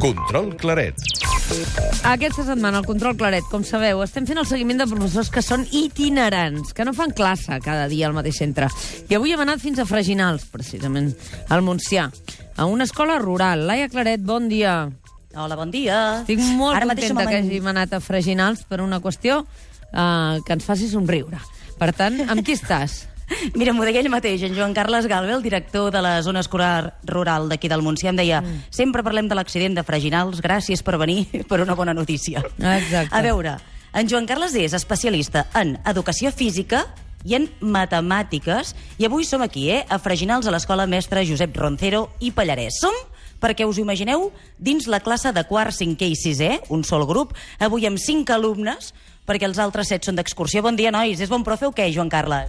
[0.00, 0.96] Control Claret.
[2.08, 5.66] Aquesta setmana, al Control Claret, com sabeu, estem fent el seguiment de professors que són
[5.76, 8.70] itinerants, que no fan classe cada dia al mateix centre.
[9.12, 11.10] I avui hem anat fins a Freginals, precisament,
[11.52, 12.06] al Montsià,
[12.56, 13.66] a una escola rural.
[13.68, 14.88] Laia Claret, bon dia.
[15.36, 16.00] Hola, bon dia.
[16.22, 20.64] Estic molt Ara contenta que hàgim anat a Freginals per una qüestió uh, que ens
[20.64, 21.44] faci somriure.
[21.76, 23.02] Per tant, amb qui estàs?
[23.58, 26.98] Mira, m'ho deia ell mateix, en Joan Carles Galve, el director de la zona escolar
[27.06, 28.70] rural d'aquí del Montsià, em deia mm.
[28.74, 32.42] sempre parlem de l'accident de Freginals, gràcies per venir per una bona notícia.
[32.58, 33.14] Exacte.
[33.14, 33.58] A veure,
[33.92, 36.84] en Joan Carles és especialista en educació física
[37.24, 42.08] i en matemàtiques, i avui som aquí, eh, a Freginals, a l'escola mestra Josep Roncero
[42.20, 42.80] i Pallarès.
[42.80, 42.96] Som
[43.40, 47.86] perquè us imagineu dins la classe de quart, cinquè i sisè, un sol grup, avui
[47.88, 48.92] amb cinc alumnes,
[49.26, 50.62] perquè els altres set són d'excursió.
[50.62, 51.20] Bon dia, nois.
[51.20, 52.48] És bon profe o què, Joan Carles?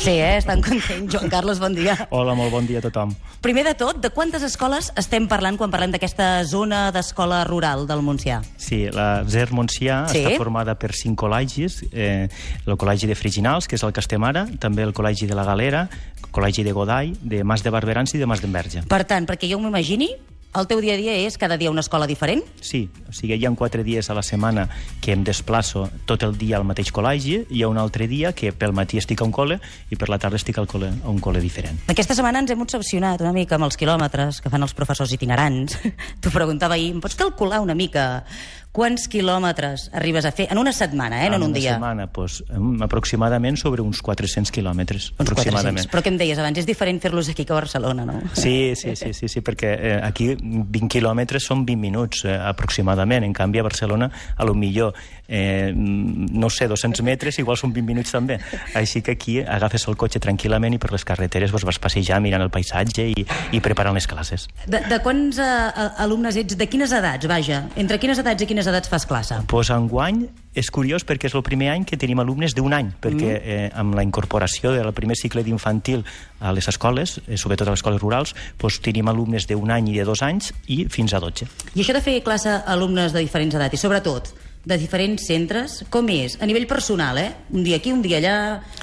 [0.00, 0.38] Sí, eh?
[0.38, 1.12] Estan contents.
[1.12, 1.92] Joan Carles, bon dia.
[2.08, 3.10] Hola, molt bon dia a tothom.
[3.44, 8.00] Primer de tot, de quantes escoles estem parlant quan parlem d'aquesta zona d'escola rural del
[8.06, 8.38] Montsià?
[8.56, 10.22] Sí, la ZER Montsià Sí.
[10.24, 12.28] està formada per cinc col·legis, eh,
[12.64, 15.44] el Col·legi de Freginals, que és el que estem ara, també el Col·legi de la
[15.44, 15.90] Galera,
[16.24, 18.86] el Col·legi de Godall, de Mas de Barberans i de Mas d'Enverge.
[18.88, 20.14] Per tant, perquè jo m'imagini,
[20.58, 22.42] el teu dia a dia és cada dia una escola diferent?
[22.60, 24.66] Sí, o sigui, hi ha quatre dies a la setmana
[25.00, 28.32] que em desplaço tot el dia al mateix col·legi, i hi ha un altre dia
[28.34, 31.10] que pel matí estic a un col·le i per la tarda estic al col·le, a
[31.10, 31.78] un col·le diferent.
[31.92, 35.78] Aquesta setmana ens hem obsessionat una mica amb els quilòmetres que fan els professors itinerants.
[36.20, 38.24] T'ho preguntava ahir, em pots calcular una mica
[38.72, 41.72] quants quilòmetres arribes a fer en una setmana, eh, no en un una dia?
[41.74, 42.42] setmana, doncs,
[42.86, 45.10] aproximadament sobre uns 400 quilòmetres.
[45.18, 45.86] Uns aproximadament.
[45.86, 45.90] 400.
[45.90, 46.58] Però què em deies abans?
[46.58, 48.20] És diferent fer-los aquí que a Barcelona, no?
[48.32, 53.26] Sí, sí, sí, sí, sí perquè eh, aquí 20 quilòmetres són 20 minuts eh, aproximadament.
[53.26, 54.94] En canvi, a Barcelona, a lo millor,
[55.26, 58.38] eh, no sé, 200 metres, igual són 20 minuts també.
[58.74, 62.42] Així que aquí agafes el cotxe tranquil·lament i per les carreteres doncs, vas passejar mirant
[62.42, 64.48] el paisatge i, i preparant les classes.
[64.66, 66.58] De, de quants uh, alumnes ets?
[66.58, 67.64] De quines edats, vaja?
[67.80, 69.38] Entre quines edats i quines edats fas classe?
[69.48, 70.26] Pues enguany
[70.58, 73.94] és curiós perquè és el primer any que tenim alumnes d'un any, perquè eh, amb
[73.94, 76.04] la incorporació del primer cicle d'infantil
[76.40, 79.98] a les escoles, eh, sobretot a les escoles rurals, pues, tenim alumnes d'un any i
[80.00, 81.46] de dos anys i fins a 12.
[81.74, 85.78] I això de fer classe a alumnes de diferents edats, i sobretot de diferents centres,
[85.88, 86.34] com és?
[86.42, 87.30] A nivell personal, eh?
[87.50, 88.34] Un dia aquí, un dia allà...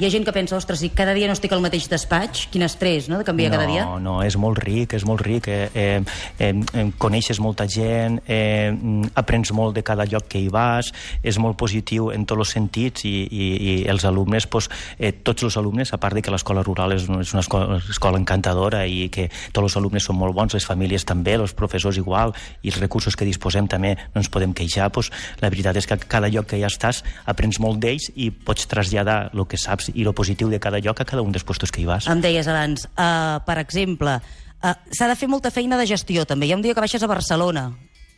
[0.00, 2.64] Hi ha gent que pensa, ostres, si cada dia no estic al mateix despatx, quin
[2.66, 3.84] estrès, no?, de canviar no, cada dia.
[4.02, 5.46] No, és molt ric, és molt ric.
[5.46, 6.02] Eh, eh,
[6.40, 8.72] eh, coneixes molta gent, eh,
[9.14, 10.90] aprens molt de cada lloc que hi vas,
[11.22, 14.66] és molt positiu en tots els sentits i, i, i els alumnes, pues,
[14.98, 17.78] eh, tots els alumnes, a part de que l'escola rural és, una- és una escola,
[17.78, 22.00] escola encantadora i que tots els alumnes són molt bons, les famílies també, els professors
[22.02, 22.34] igual,
[22.66, 25.98] i els recursos que disposem també no ens podem queixar, pues, la veritat és que
[26.08, 30.04] cada lloc que ja estàs aprens molt d'ells i pots traslladar el que saps i
[30.04, 32.08] el positiu de cada lloc a cada un dels puestos que hi vas.
[32.08, 36.46] Em deies abans, uh, per exemple, uh, s'ha de fer molta feina de gestió, també.
[36.46, 37.70] Hi ha un dia que baixes a Barcelona,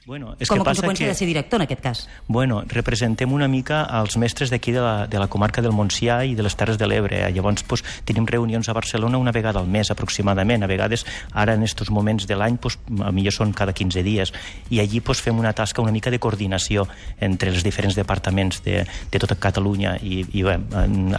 [0.05, 1.13] Bueno, és com que a passa conseqüència que...
[1.13, 2.01] de ser director, en aquest cas.
[2.27, 6.35] Bueno, representem una mica els mestres d'aquí de, la, de la comarca del Montsià i
[6.35, 7.21] de les Terres de l'Ebre.
[7.31, 10.67] Llavors, pues, tenim reunions a Barcelona una vegada al mes, aproximadament.
[10.67, 14.35] A vegades, ara, en aquests moments de l'any, pues, a millor són cada 15 dies.
[14.75, 16.89] I allí pues, fem una tasca una mica de coordinació
[17.23, 19.95] entre els diferents departaments de, de tota Catalunya.
[20.03, 20.59] I, i bé,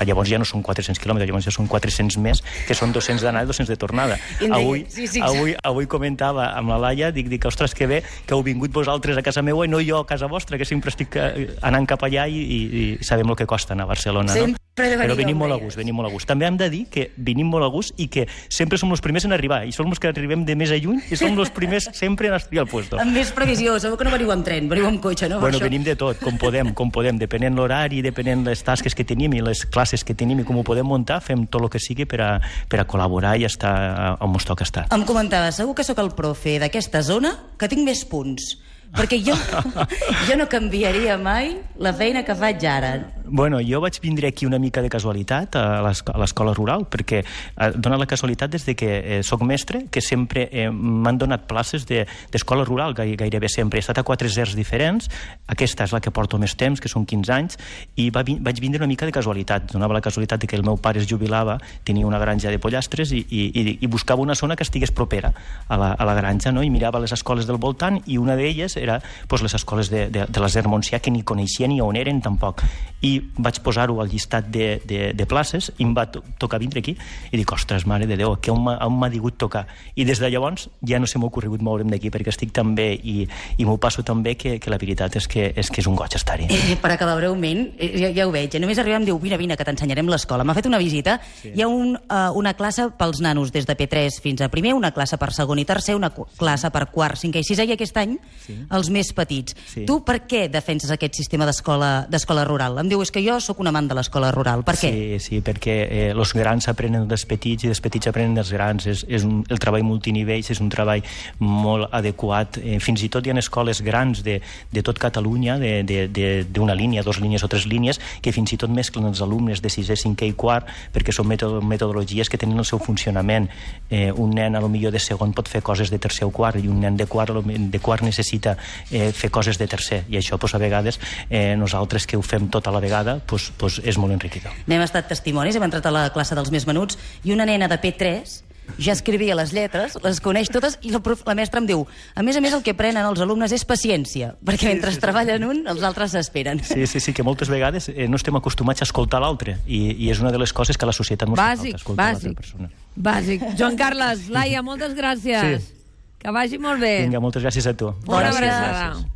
[0.03, 3.47] llavors ja no són 400 quilòmetres, llavors ja són 400 més, que són 200 d'anada
[3.47, 4.19] i 200 de tornada.
[4.51, 8.35] Avui, sí, sí, avui, avui comentava amb la Laia, dic, dic, ostres, que bé que
[8.35, 11.15] heu vingut vosaltres a casa meva i no jo a casa vostra, que sempre estic
[11.21, 14.59] eh, anant cap allà i, i, i sabem el que costa anar a Barcelona, Sempre
[14.59, 14.62] no?
[14.75, 16.27] Venir, Però venim molt a gust, venim molt a gust.
[16.27, 19.27] També hem de dir que venim molt a gust i que sempre som els primers
[19.27, 21.89] en arribar, i som els que arribem de més a lluny i som els primers
[22.01, 22.97] sempre en estar al puesto.
[22.97, 25.39] Amb més previsió, segur que no veniu amb tren, veniu amb cotxe, no?
[25.43, 29.37] Bueno, venim de tot, com podem, com podem, depenent l'horari, depenent les tasques que tenim
[29.37, 32.09] i les classes que tenim i com ho podem muntar, fem tot el que sigui
[32.09, 32.31] per a,
[32.69, 34.87] per a col·laborar i estar on ens toca estar.
[34.95, 38.55] Em comentava, segur que sóc el profe d'aquesta zona que tinc més punts.
[38.93, 39.33] Perquè jo,
[40.27, 42.93] jo no canviaria mai la feina que faig ara.
[43.25, 47.23] Bueno, jo vaig vindre aquí una mica de casualitat a l'esco- a l'escola rural, perquè
[47.23, 51.47] eh, dona la casualitat des de que eh, sóc mestre, que sempre eh, m'han donat
[51.49, 53.79] places de- d'escola rural, gai, gairebé sempre.
[53.79, 55.09] He estat a quatre zers diferents,
[55.47, 57.57] aquesta és la que porto més temps, que són 15 anys,
[57.97, 59.71] i va, vaig vindre una mica de casualitat.
[59.73, 61.57] Donava la casualitat de que el meu pare es jubilava,
[61.87, 65.33] tenia una granja de pollastres i, i, i, i buscava una zona que estigués propera
[65.67, 66.61] a la, a la granja, no?
[66.61, 70.25] i mirava les escoles del voltant, i una d'elles era pues, les escoles de, de,
[70.27, 72.63] de l'Aser Montsià, que ni coneixien ni on eren tampoc.
[73.03, 76.83] I vaig posar-ho al llistat de, de, de places i em va to tocar vindre
[76.83, 76.95] aquí
[77.31, 79.65] i dic, ostres, mare de Déu, que on m'ha digut tocar?
[79.95, 82.93] I des de llavors ja no se m'ha ocorregut moure'm d'aquí perquè estic tan bé
[82.95, 83.23] i,
[83.57, 85.95] i m'ho passo tan bé que, que la veritat és que és, que és un
[85.99, 86.47] goig estar-hi.
[86.51, 88.61] Eh, per acabar breument, eh, ja, ja ho veig, eh?
[88.61, 90.45] només arribar em diu, vine, vine, que t'ensenyarem l'escola.
[90.47, 91.53] M'ha fet una visita, sí.
[91.55, 94.93] hi ha un, uh, una classe pels nanos des de P3 fins a primer, una
[94.95, 98.17] classe per segon i tercer, una classe per quart, cinquè i sisè, i aquest any
[98.45, 98.57] sí.
[98.77, 99.55] Els més petits.
[99.69, 99.85] Sí.
[99.87, 102.79] Tu per què defenses aquest sistema d'escola rural?
[102.81, 104.65] Em diu, és que jo sóc un amant de l'escola rural.
[104.67, 104.91] Per què?
[104.91, 108.87] Sí, sí, perquè eh, els grans aprenen dels petits i els petits aprenen dels grans.
[108.89, 111.03] És, és un, el treball multinivells és un treball
[111.39, 112.59] molt adequat.
[112.61, 114.39] Eh, fins i tot hi ha escoles grans de,
[114.71, 119.09] de tot Catalunya, d'una línia, dues línies o tres línies, que fins i tot mesclen
[119.09, 123.49] els alumnes de sisè, cinquè i quart, perquè són metodologies que tenen el seu funcionament.
[123.89, 126.59] Eh, un nen, a lo millor de segon, pot fer coses de tercer o quart,
[126.61, 128.52] i un nen de quart, de quart necessita
[128.91, 130.03] eh, fer coses de tercer.
[130.09, 133.81] I això, pues, a vegades, eh, nosaltres que ho fem tota la vegada, pues, pues,
[133.83, 134.51] és molt enriquidor.
[134.67, 137.79] N'hem estat testimonis, hem entrat a la classe dels més menuts, i una nena de
[137.81, 138.41] P3
[138.79, 141.83] ja escrivia les lletres, les coneix totes, i la, prof, la mestra em diu,
[142.15, 145.03] a més a més el que prenen els alumnes és paciència, perquè mentre sí, sí,
[145.03, 145.49] treballen sí.
[145.51, 146.63] un, els altres s'esperen.
[146.65, 150.11] Sí, sí, sí, que moltes vegades eh, no estem acostumats a escoltar l'altre, i, i
[150.13, 152.73] és una de les coses que a la societat ens bàsic, falta, escoltar l'altra persona.
[152.95, 153.47] Bàsic.
[153.59, 155.69] Joan Carles, Laia, moltes gràcies.
[155.69, 155.82] Sí.
[156.23, 156.93] Que vagi molt bé.
[157.03, 157.91] Vinga, moltes gràcies a tu.
[158.07, 159.12] Bona abraçada.